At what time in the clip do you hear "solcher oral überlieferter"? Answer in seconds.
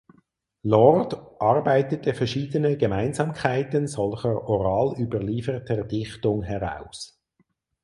3.85-5.83